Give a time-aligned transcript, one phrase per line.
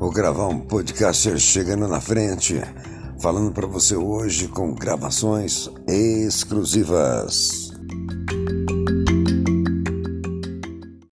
[0.00, 2.58] Vou gravar um podcast chegando na frente,
[3.18, 7.59] falando para você hoje com gravações exclusivas.